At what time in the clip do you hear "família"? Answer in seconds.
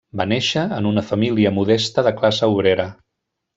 1.09-1.53